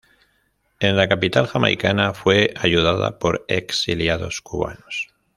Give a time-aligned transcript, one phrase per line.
[0.79, 5.13] En la capital jamaicana fue ayudada por exiliados cubanos.